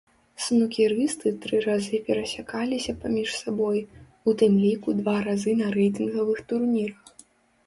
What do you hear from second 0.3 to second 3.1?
Снукерысты тры разы перасякаліся